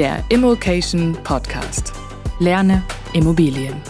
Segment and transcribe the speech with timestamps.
[0.00, 1.92] Der Immokation Podcast.
[2.38, 3.82] Lerne Immobilien.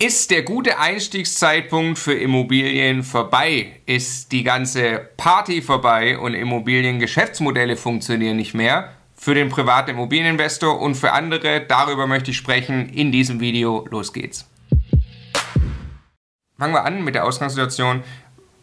[0.00, 3.82] Ist der gute Einstiegszeitpunkt für Immobilien vorbei?
[3.86, 8.94] Ist die ganze Party vorbei und Immobiliengeschäftsmodelle funktionieren nicht mehr?
[9.14, 13.86] Für den privaten Immobilieninvestor und für andere, darüber möchte ich sprechen in diesem Video.
[13.88, 14.50] Los geht's.
[16.56, 18.04] Fangen wir an mit der Ausgangssituation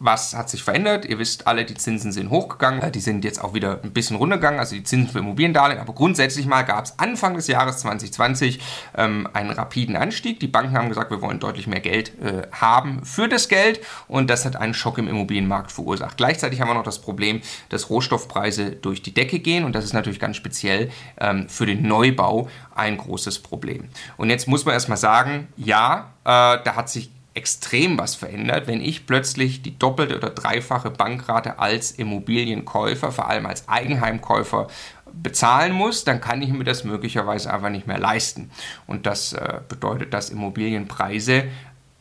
[0.04, 1.04] was hat sich verändert?
[1.04, 2.90] Ihr wisst alle, die Zinsen sind hochgegangen.
[2.90, 5.80] Die sind jetzt auch wieder ein bisschen runtergegangen, also die Zinsen für Immobiliendarlehen.
[5.80, 8.58] Aber grundsätzlich mal gab es Anfang des Jahres 2020
[8.96, 10.40] ähm, einen rapiden Anstieg.
[10.40, 13.80] Die Banken haben gesagt, wir wollen deutlich mehr Geld äh, haben für das Geld.
[14.08, 16.16] Und das hat einen Schock im Immobilienmarkt verursacht.
[16.16, 19.64] Gleichzeitig haben wir noch das Problem, dass Rohstoffpreise durch die Decke gehen.
[19.64, 20.90] Und das ist natürlich ganz speziell
[21.20, 23.88] ähm, für den Neubau ein großes Problem.
[24.16, 28.80] Und jetzt muss man erstmal sagen, ja, äh, da hat sich extrem was verändert, wenn
[28.80, 34.68] ich plötzlich die doppelte oder dreifache Bankrate als Immobilienkäufer, vor allem als Eigenheimkäufer,
[35.12, 38.50] bezahlen muss, dann kann ich mir das möglicherweise einfach nicht mehr leisten.
[38.86, 41.44] Und das äh, bedeutet, dass Immobilienpreise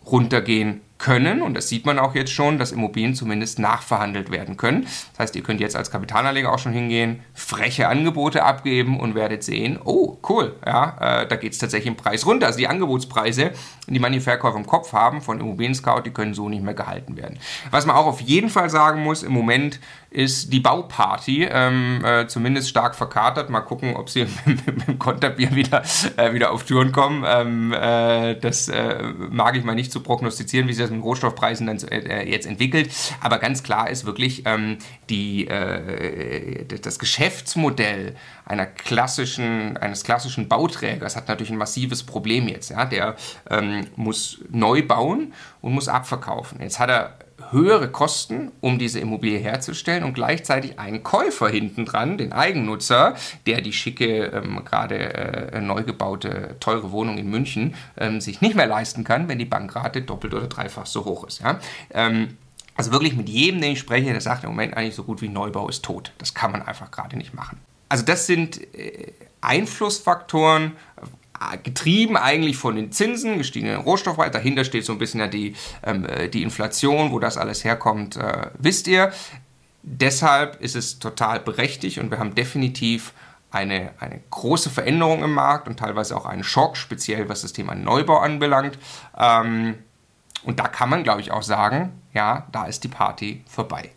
[0.05, 4.83] runtergehen können, und das sieht man auch jetzt schon, dass Immobilien zumindest nachverhandelt werden können.
[4.83, 9.43] Das heißt, ihr könnt jetzt als Kapitalanleger auch schon hingehen, freche Angebote abgeben und werdet
[9.43, 12.45] sehen, oh, cool, ja, äh, da geht es tatsächlich im Preis runter.
[12.45, 13.51] Also die Angebotspreise,
[13.87, 17.17] die manche Verkäufer im Kopf haben von Immobilien Scout, die können so nicht mehr gehalten
[17.17, 17.39] werden.
[17.71, 19.79] Was man auch auf jeden Fall sagen muss, im Moment
[20.11, 23.49] ist die Bauparty ähm, äh, zumindest stark verkatert.
[23.49, 25.83] Mal gucken, ob sie mit, mit dem Konterbier wieder,
[26.17, 27.23] äh, wieder auf Touren kommen.
[27.25, 31.65] Ähm, äh, das äh, mag ich mal nicht zu prognostizieren, wie sich das mit Rohstoffpreisen
[31.65, 32.91] dann äh, jetzt entwickelt.
[33.21, 34.79] Aber ganz klar ist wirklich ähm,
[35.09, 42.69] die, äh, das Geschäftsmodell einer klassischen, eines klassischen Bauträgers hat natürlich ein massives Problem jetzt.
[42.69, 42.83] Ja?
[42.83, 43.15] Der
[43.49, 46.59] ähm, muss neu bauen und muss abverkaufen.
[46.61, 47.17] Jetzt hat er
[47.51, 53.15] höhere Kosten, um diese Immobilie herzustellen und gleichzeitig einen Käufer hinten dran, den Eigennutzer,
[53.45, 58.55] der die schicke, ähm, gerade äh, neu gebaute, teure Wohnung in München ähm, sich nicht
[58.55, 61.41] mehr leisten kann, wenn die Bankrate doppelt oder dreifach so hoch ist.
[61.41, 61.59] Ja?
[61.91, 62.37] Ähm,
[62.75, 65.27] also wirklich mit jedem, den ich spreche, der sagt im Moment eigentlich so gut wie
[65.27, 66.13] Neubau ist tot.
[66.17, 67.59] Das kann man einfach gerade nicht machen.
[67.89, 69.11] Also das sind äh,
[69.41, 70.73] Einflussfaktoren,
[71.63, 74.33] getrieben eigentlich von den Zinsen, gestiegenen Rohstoffpreisen.
[74.33, 78.17] Dahinter steht so ein bisschen ja die, ähm, äh, die Inflation, wo das alles herkommt,
[78.17, 79.11] äh, wisst ihr.
[79.83, 83.13] Deshalb ist es total berechtigt und wir haben definitiv
[83.49, 87.75] eine, eine große Veränderung im Markt und teilweise auch einen Schock, speziell was das Thema
[87.75, 88.77] Neubau anbelangt.
[89.17, 89.75] Ähm,
[90.43, 93.91] und da kann man, glaube ich, auch sagen, ja, da ist die Party vorbei.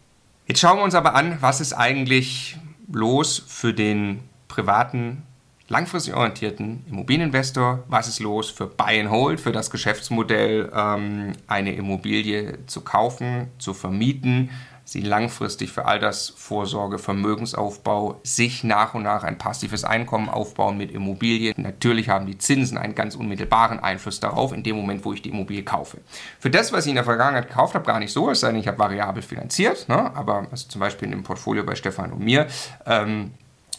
[0.47, 2.59] Jetzt schauen wir uns aber an, was ist eigentlich
[2.91, 5.23] los für den privaten,
[5.69, 7.85] langfristig orientierten Immobilieninvestor?
[7.89, 13.49] Was ist los für Buy and Hold, für das Geschäftsmodell, ähm, eine Immobilie zu kaufen,
[13.59, 14.51] zu vermieten?
[14.85, 21.55] sie langfristig für Altersvorsorge, Vermögensaufbau sich nach und nach ein passives Einkommen aufbauen mit Immobilien.
[21.57, 25.31] Natürlich haben die Zinsen einen ganz unmittelbaren Einfluss darauf, in dem Moment, wo ich die
[25.31, 25.99] Immobilie kaufe.
[26.39, 28.61] Für das, was ich in der Vergangenheit gekauft habe, gar nicht so, es sei denn,
[28.61, 30.15] ich habe variabel finanziert, ne?
[30.15, 32.47] aber also zum Beispiel in dem Portfolio bei Stefan und mir,
[32.85, 33.33] ähm,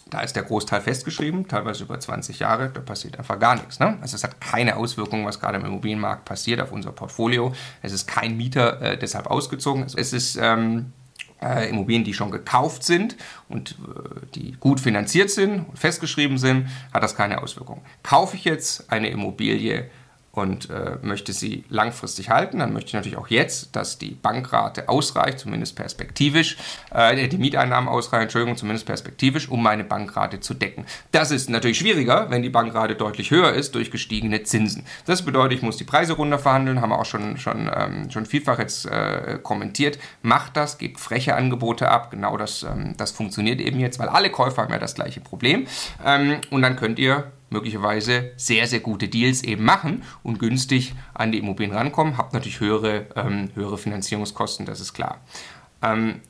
[0.09, 3.79] da ist der Großteil festgeschrieben, teilweise über 20 Jahre, da passiert einfach gar nichts.
[3.79, 3.97] Ne?
[4.01, 7.53] Also es hat keine Auswirkungen, was gerade im Immobilienmarkt passiert auf unser Portfolio.
[7.81, 9.83] Es ist kein Mieter äh, deshalb ausgezogen.
[9.83, 10.93] Es ist ähm,
[11.41, 13.17] äh, Immobilien, die schon gekauft sind
[13.49, 17.81] und äh, die gut finanziert sind und festgeschrieben sind, hat das keine Auswirkungen.
[18.03, 19.89] Kaufe ich jetzt eine Immobilie
[20.35, 24.89] und äh, möchte sie langfristig halten, dann möchte ich natürlich auch jetzt, dass die Bankrate
[24.89, 26.57] ausreicht, zumindest perspektivisch,
[26.93, 30.85] äh, die Mieteinnahmen ausreichen, Entschuldigung, zumindest perspektivisch, um meine Bankrate zu decken.
[31.11, 34.85] Das ist natürlich schwieriger, wenn die Bankrate deutlich höher ist durch gestiegene Zinsen.
[35.05, 38.59] Das bedeutet, ich muss die Preise runterverhandeln, haben wir auch schon, schon, ähm, schon vielfach
[38.59, 39.99] jetzt äh, kommentiert.
[40.21, 44.29] Macht das, gebt freche Angebote ab, genau das, ähm, das funktioniert eben jetzt, weil alle
[44.29, 45.67] Käufer haben ja das gleiche Problem.
[46.05, 51.31] Ähm, und dann könnt ihr möglicherweise sehr, sehr gute Deals eben machen und günstig an
[51.31, 52.17] die Immobilien rankommen.
[52.17, 55.21] Habt natürlich höhere, ähm, höhere Finanzierungskosten, das ist klar.
[55.81, 56.21] Ähm,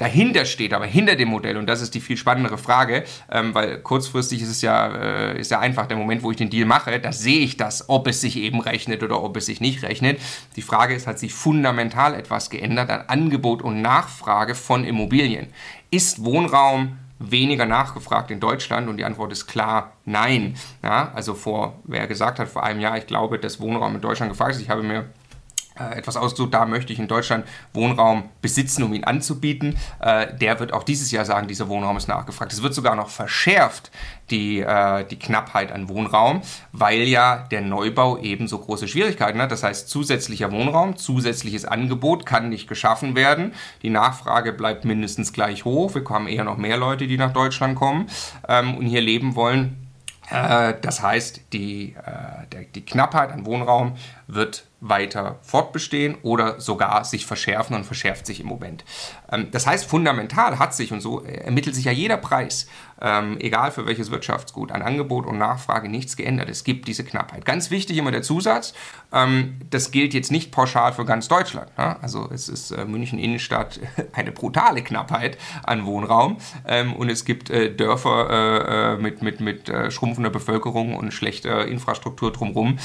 [0.00, 3.78] dahinter steht, aber hinter dem Modell, und das ist die viel spannendere Frage, ähm, weil
[3.80, 6.98] kurzfristig ist es ja, äh, ist ja einfach der Moment, wo ich den Deal mache,
[6.98, 10.18] da sehe ich das, ob es sich eben rechnet oder ob es sich nicht rechnet.
[10.56, 15.48] Die Frage ist, hat sich fundamental etwas geändert an Angebot und Nachfrage von Immobilien?
[15.90, 18.88] Ist Wohnraum weniger nachgefragt in Deutschland?
[18.88, 20.56] Und die Antwort ist klar, nein.
[20.82, 24.32] Ja, also vor, wer gesagt hat vor einem Jahr, ich glaube, dass Wohnraum in Deutschland
[24.32, 25.04] gefragt ist, ich habe mir
[25.96, 29.76] etwas ausgesucht, da möchte ich in Deutschland Wohnraum besitzen, um ihn anzubieten.
[30.00, 32.52] Äh, der wird auch dieses Jahr sagen, dieser Wohnraum ist nachgefragt.
[32.52, 33.90] Es wird sogar noch verschärft,
[34.30, 36.42] die, äh, die Knappheit an Wohnraum,
[36.72, 39.50] weil ja der Neubau ebenso große Schwierigkeiten hat.
[39.50, 43.52] Das heißt, zusätzlicher Wohnraum, zusätzliches Angebot kann nicht geschaffen werden.
[43.82, 45.94] Die Nachfrage bleibt mindestens gleich hoch.
[45.94, 48.08] Wir haben eher noch mehr Leute, die nach Deutschland kommen
[48.48, 49.88] ähm, und hier leben wollen.
[50.30, 53.96] Äh, das heißt, die, äh, die Knappheit an Wohnraum
[54.26, 58.84] wird weiter fortbestehen oder sogar sich verschärfen und verschärft sich im Moment.
[59.30, 62.66] Ähm, das heißt, fundamental hat sich und so ermittelt sich ja jeder Preis,
[63.02, 66.48] ähm, egal für welches Wirtschaftsgut, an Angebot und Nachfrage nichts geändert.
[66.48, 67.44] Es gibt diese Knappheit.
[67.44, 68.74] Ganz wichtig immer der Zusatz,
[69.12, 71.76] ähm, das gilt jetzt nicht pauschal für ganz Deutschland.
[71.76, 71.96] Ne?
[72.02, 73.80] Also es ist äh, München Innenstadt
[74.12, 76.38] eine brutale Knappheit an Wohnraum
[76.96, 82.78] und es gibt äh, Dörfer äh, mit, mit, mit schrumpfender Bevölkerung und schlechter Infrastruktur drumherum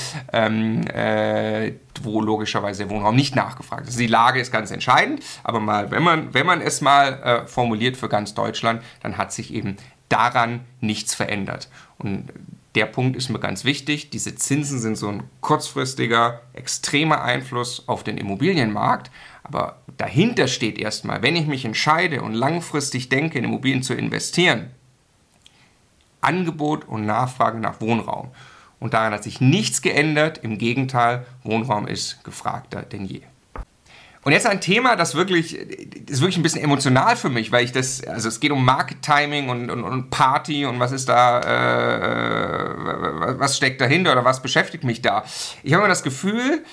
[2.06, 4.00] wo logischerweise der Wohnraum nicht nachgefragt ist.
[4.00, 7.98] Die Lage ist ganz entscheidend, aber mal, wenn man, wenn man es mal äh, formuliert
[7.98, 9.78] für ganz Deutschland, dann hat sich eben
[10.10, 11.70] daran nichts verändert.
[11.98, 12.32] Und
[12.76, 14.10] der Punkt ist mir ganz wichtig.
[14.10, 19.12] Diese Zinsen sind so ein kurzfristiger, extremer Einfluss auf den Immobilienmarkt.
[19.44, 24.72] Aber dahinter steht erstmal, wenn ich mich entscheide und langfristig denke, in Immobilien zu investieren,
[26.20, 28.32] Angebot und Nachfrage nach Wohnraum.
[28.80, 30.40] Und daran hat sich nichts geändert.
[30.40, 33.22] Im Gegenteil, Wohnraum ist gefragter denn je.
[34.26, 37.72] Und jetzt ein Thema, das wirklich, ist wirklich ein bisschen emotional für mich, weil ich
[37.72, 41.42] das, also es geht um Market Timing und, und, und Party und was ist da,
[41.42, 42.76] äh,
[43.40, 45.24] was steckt dahinter oder was beschäftigt mich da.
[45.62, 46.64] Ich habe immer das Gefühl,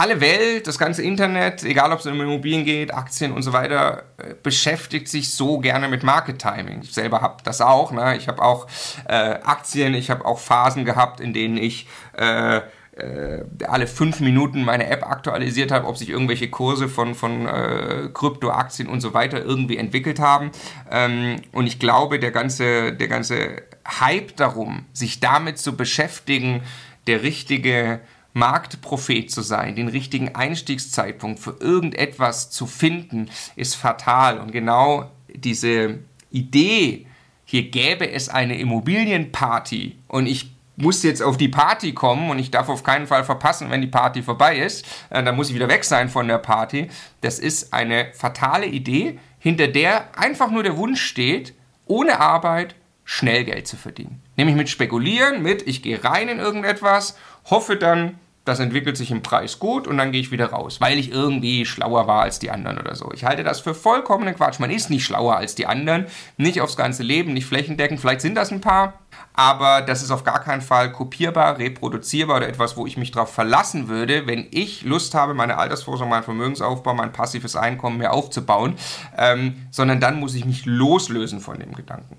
[0.00, 4.04] alle Welt, das ganze Internet, egal ob es um Immobilien geht, Aktien und so weiter,
[4.16, 6.80] äh, beschäftigt sich so gerne mit Market Timing.
[6.82, 7.92] Ich selber habe das auch.
[7.92, 8.16] Ne?
[8.16, 8.66] Ich habe auch
[9.06, 12.62] äh, Aktien, ich habe auch Phasen gehabt, in denen ich äh,
[12.96, 18.08] äh, alle fünf Minuten meine App aktualisiert habe, ob sich irgendwelche Kurse von, von äh,
[18.14, 20.50] Kryptoaktien und so weiter irgendwie entwickelt haben.
[20.90, 26.62] Ähm, und ich glaube, der ganze, der ganze Hype darum, sich damit zu beschäftigen,
[27.06, 28.00] der richtige
[28.32, 34.38] Marktprophet zu sein, den richtigen Einstiegszeitpunkt für irgendetwas zu finden, ist fatal.
[34.38, 35.98] Und genau diese
[36.30, 37.06] Idee,
[37.44, 42.50] hier gäbe es eine Immobilienparty und ich muss jetzt auf die Party kommen und ich
[42.50, 45.68] darf auf keinen Fall verpassen, wenn die Party vorbei ist, äh, dann muss ich wieder
[45.68, 46.88] weg sein von der Party.
[47.20, 51.54] Das ist eine fatale Idee, hinter der einfach nur der Wunsch steht,
[51.86, 54.22] ohne Arbeit schnell Geld zu verdienen.
[54.36, 59.22] Nämlich mit Spekulieren, mit ich gehe rein in irgendetwas, hoffe dann, das entwickelt sich im
[59.22, 62.50] Preis gut und dann gehe ich wieder raus, weil ich irgendwie schlauer war als die
[62.50, 63.12] anderen oder so.
[63.12, 64.58] Ich halte das für vollkommenen Quatsch.
[64.58, 66.06] Man ist nicht schlauer als die anderen,
[66.38, 68.00] nicht aufs ganze Leben, nicht flächendeckend.
[68.00, 68.94] Vielleicht sind das ein paar,
[69.34, 73.32] aber das ist auf gar keinen Fall kopierbar, reproduzierbar oder etwas, wo ich mich darauf
[73.32, 78.74] verlassen würde, wenn ich Lust habe, meine Altersvorsorge, meinen Vermögensaufbau, mein passives Einkommen mehr aufzubauen,
[79.18, 82.16] ähm, sondern dann muss ich mich loslösen von dem Gedanken.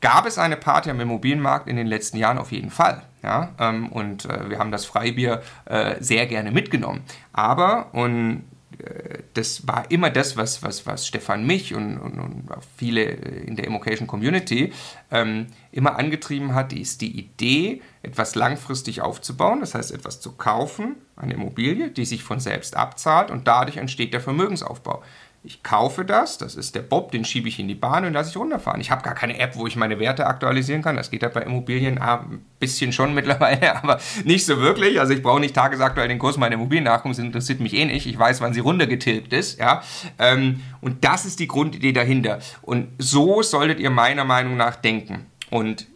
[0.00, 3.02] Gab es eine Party am Immobilienmarkt in den letzten Jahren auf jeden Fall.
[3.22, 3.54] Ja?
[3.58, 7.02] Ähm, und äh, wir haben das Freibier äh, sehr gerne mitgenommen.
[7.32, 8.44] Aber, und
[8.78, 13.56] äh, das war immer das, was, was, was Stefan mich und, und, und viele in
[13.56, 14.72] der Immocation Community
[15.10, 20.96] ähm, immer angetrieben hat, ist die Idee, etwas langfristig aufzubauen, das heißt etwas zu kaufen,
[21.16, 25.02] eine Immobilie, die sich von selbst abzahlt und dadurch entsteht der Vermögensaufbau.
[25.42, 28.28] Ich kaufe das, das ist der Bob, den schiebe ich in die Bahn und lasse
[28.28, 28.78] ich runterfahren.
[28.80, 30.96] Ich habe gar keine App, wo ich meine Werte aktualisieren kann.
[30.96, 35.00] Das geht ja bei Immobilien ah, ein bisschen schon mittlerweile, aber nicht so wirklich.
[35.00, 38.06] Also ich brauche nicht tagesaktuell den Kurs meiner Immobilien nachgucken, das interessiert mich eh nicht.
[38.06, 39.58] Ich weiß, wann sie runtergetilgt ist.
[39.58, 39.82] Ja?
[40.18, 42.40] Ähm, und das ist die Grundidee dahinter.
[42.60, 45.24] Und so solltet ihr meiner Meinung nach denken.
[45.48, 45.86] Und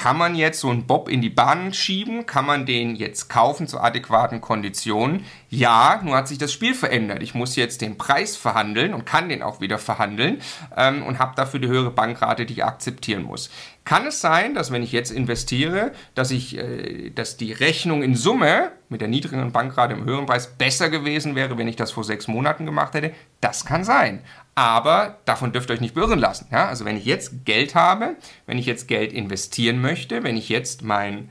[0.00, 2.24] kann man jetzt so einen Bob in die Bahn schieben?
[2.24, 5.24] Kann man den jetzt kaufen zu adäquaten Konditionen?
[5.50, 7.20] Ja, nur hat sich das Spiel verändert.
[7.20, 10.40] Ich muss jetzt den Preis verhandeln und kann den auch wieder verhandeln
[10.76, 13.50] ähm, und habe dafür die höhere Bankrate, die ich akzeptieren muss.
[13.88, 18.14] Kann es sein, dass wenn ich jetzt investiere, dass ich, äh, dass die Rechnung in
[18.14, 22.04] Summe mit der niedrigeren Bankrate im höheren Preis besser gewesen wäre, wenn ich das vor
[22.04, 23.12] sechs Monaten gemacht hätte?
[23.40, 24.20] Das kann sein
[24.58, 26.48] aber davon dürft ihr euch nicht beirren lassen.
[26.50, 26.66] Ja?
[26.66, 28.16] Also wenn ich jetzt Geld habe,
[28.46, 31.30] wenn ich jetzt Geld investieren möchte, wenn ich jetzt mein,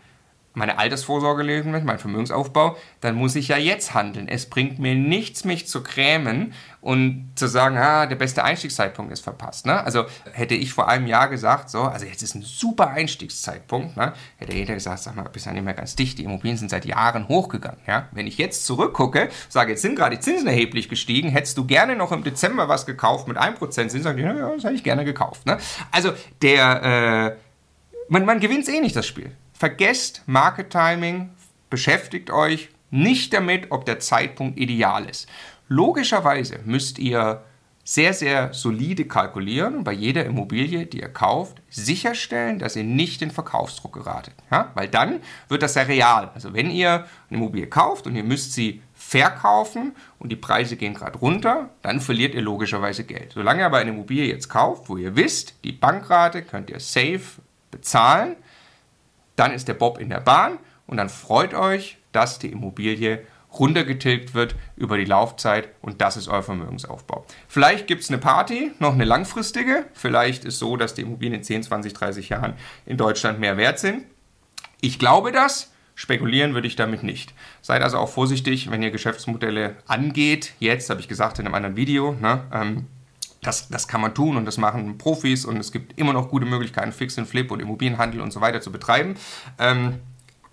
[0.58, 4.28] meine Altersvorsorge legen möchte, meinen Vermögensaufbau, dann muss ich ja jetzt handeln.
[4.28, 9.22] Es bringt mir nichts, mich zu krämen und zu sagen, ah, der beste Einstiegszeitpunkt ist
[9.22, 9.68] verpasst.
[9.68, 9.84] Ne?
[9.84, 14.14] Also hätte ich vor einem Jahr gesagt, so, also jetzt ist ein super Einstiegszeitpunkt, ne?
[14.38, 16.86] hätte jeder gesagt, sag mal, bist ja nicht mehr ganz dicht, die Immobilien sind seit
[16.86, 17.80] Jahren hochgegangen.
[17.86, 18.08] Ja?
[18.12, 21.96] Wenn ich jetzt zurückgucke, sage, jetzt sind gerade die Zinsen erheblich gestiegen, hättest du gerne
[21.96, 25.06] noch im Dezember was gekauft mit 1% Zinsen, sage ich, ja, das hätte ich gerne
[25.06, 25.46] gekauft.
[25.46, 25.60] Ne?
[25.92, 27.38] Also der, äh,
[28.10, 29.32] man, man gewinnt eh nicht das Spiel.
[29.58, 31.32] Vergesst Market Timing,
[31.72, 35.28] beschäftigt euch nicht damit, ob der Zeitpunkt ideal ist.
[35.68, 37.44] Logischerweise müsst ihr
[37.84, 43.22] sehr, sehr solide kalkulieren und bei jeder Immobilie, die ihr kauft, sicherstellen, dass ihr nicht
[43.22, 44.36] in Verkaufsdruck geratet.
[44.52, 44.72] Ja?
[44.76, 46.30] Weil dann wird das ja real.
[46.36, 50.94] Also wenn ihr eine Immobilie kauft und ihr müsst sie verkaufen und die Preise gehen
[50.94, 53.32] gerade runter, dann verliert ihr logischerweise Geld.
[53.34, 57.22] Solange ihr aber eine Immobilie jetzt kauft, wo ihr wisst, die Bankrate könnt ihr safe
[57.72, 58.36] bezahlen,
[59.38, 64.34] dann ist der Bob in der Bahn und dann freut euch, dass die Immobilie runtergetilgt
[64.34, 67.26] wird über die Laufzeit und das ist euer Vermögensaufbau.
[67.48, 69.86] Vielleicht gibt es eine Party, noch eine langfristige.
[69.94, 72.54] Vielleicht ist so, dass die Immobilien in 10, 20, 30 Jahren
[72.86, 74.04] in Deutschland mehr wert sind.
[74.82, 75.72] Ich glaube das.
[75.96, 77.34] Spekulieren würde ich damit nicht.
[77.64, 80.54] Seid also auch vorsichtig, wenn ihr Geschäftsmodelle angeht.
[80.60, 82.86] Jetzt habe ich gesagt in einem anderen Video, ne, ähm,
[83.42, 86.46] das, das kann man tun und das machen Profis und es gibt immer noch gute
[86.46, 89.16] Möglichkeiten, Fix and Flip und Immobilienhandel und so weiter zu betreiben.
[89.60, 90.00] Ähm,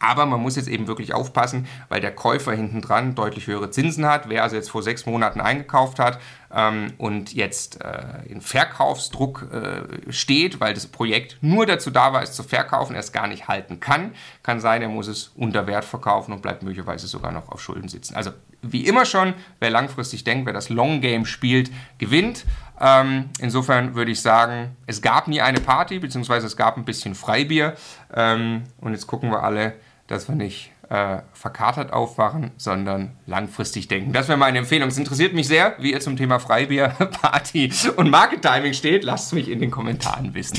[0.05, 4.07] aber man muss jetzt eben wirklich aufpassen, weil der Käufer hinten dran deutlich höhere Zinsen
[4.07, 4.29] hat.
[4.29, 6.21] Wer also jetzt vor sechs Monaten eingekauft hat
[6.53, 12.23] ähm, und jetzt äh, in Verkaufsdruck äh, steht, weil das Projekt nur dazu da war,
[12.23, 14.13] es zu verkaufen, er es gar nicht halten kann,
[14.43, 17.89] kann sein, er muss es unter Wert verkaufen und bleibt möglicherweise sogar noch auf Schulden
[17.89, 18.15] sitzen.
[18.15, 22.45] Also wie immer schon, wer langfristig denkt, wer das Long Game spielt, gewinnt.
[22.81, 27.15] Ähm, insofern würde ich sagen, es gab nie eine Party, beziehungsweise es gab ein bisschen
[27.15, 27.75] Freibier.
[28.15, 29.75] Ähm, und jetzt gucken wir alle,
[30.07, 34.13] dass wir nicht äh, verkatert aufwachen, sondern langfristig denken.
[34.13, 34.89] Das wäre meine Empfehlung.
[34.89, 36.89] Es interessiert mich sehr, wie ihr zum Thema Freibier,
[37.23, 39.05] Party und Market Timing steht.
[39.05, 40.59] Lasst es mich in den Kommentaren wissen.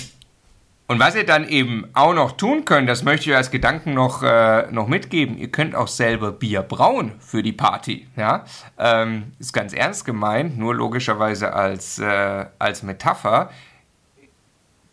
[0.87, 4.21] Und was ihr dann eben auch noch tun könnt, das möchte ich als Gedanken noch,
[4.21, 5.35] äh, noch mitgeben.
[5.37, 8.07] Ihr könnt auch selber Bier brauen für die Party.
[8.15, 8.45] Ja?
[8.77, 13.49] Ähm, ist ganz ernst gemeint, nur logischerweise als, äh, als Metapher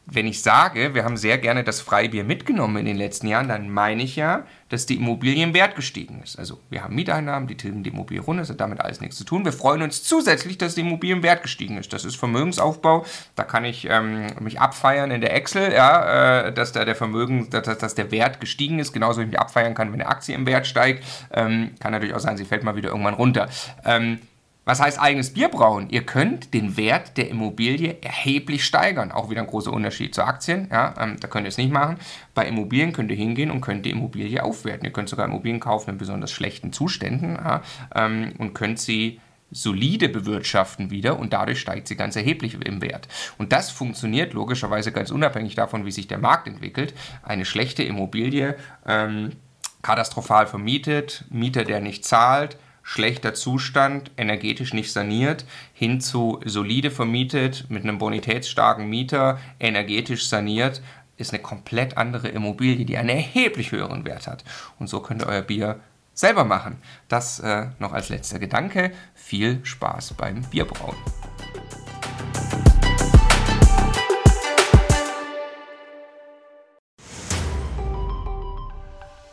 [0.06, 3.70] wenn ich sage, wir haben sehr gerne das Freibier mitgenommen in den letzten Jahren, dann
[3.70, 6.38] meine ich ja, dass die Immobilie im Wert gestiegen ist.
[6.38, 9.24] Also wir haben Mieteinnahmen, die tilgen die Immobilie runter, das hat damit alles nichts zu
[9.24, 9.44] tun.
[9.44, 11.92] Wir freuen uns zusätzlich, dass die Immobilie im Wert gestiegen ist.
[11.92, 13.04] Das ist Vermögensaufbau.
[13.36, 17.48] Da kann ich ähm, mich abfeiern in der Excel, ja, äh, dass da der Vermögen,
[17.50, 20.34] dass, dass, der Wert gestiegen ist, genauso wie ich mich abfeiern kann, wenn eine Aktie
[20.34, 21.04] im Wert steigt.
[21.32, 23.48] Ähm, kann natürlich auch sein, sie fällt mal wieder irgendwann runter.
[23.84, 24.18] Ähm,
[24.64, 25.90] was heißt eigenes Bier brauen?
[25.90, 29.10] Ihr könnt den Wert der Immobilie erheblich steigern.
[29.10, 30.68] Auch wieder ein großer Unterschied zu Aktien.
[30.70, 31.96] Ja, ähm, da könnt ihr es nicht machen.
[32.34, 34.84] Bei Immobilien könnt ihr hingehen und könnt die Immobilie aufwerten.
[34.84, 37.62] Ihr könnt sogar Immobilien kaufen in besonders schlechten Zuständen ja,
[37.94, 43.08] ähm, und könnt sie solide bewirtschaften wieder und dadurch steigt sie ganz erheblich im Wert.
[43.38, 46.94] Und das funktioniert logischerweise ganz unabhängig davon, wie sich der Markt entwickelt.
[47.22, 49.32] Eine schlechte Immobilie ähm,
[49.82, 57.66] katastrophal vermietet, Mieter, der nicht zahlt, schlechter Zustand, energetisch nicht saniert, hin zu solide vermietet
[57.68, 60.82] mit einem bonitätsstarken Mieter, energetisch saniert,
[61.16, 64.44] ist eine komplett andere Immobilie, die einen erheblich höheren Wert hat.
[64.78, 65.80] Und so könnt ihr euer Bier
[66.14, 66.78] selber machen.
[67.08, 68.92] Das äh, noch als letzter Gedanke.
[69.14, 70.96] Viel Spaß beim Bierbrauen.